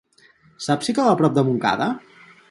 [0.67, 1.91] Saps si cau a prop de Montcada?